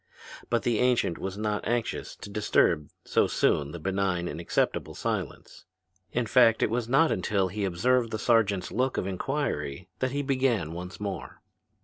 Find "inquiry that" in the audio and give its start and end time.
9.05-10.09